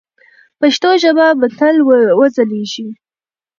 [0.59, 1.75] پښتو ژبه به تل
[2.19, 2.89] وځلیږي.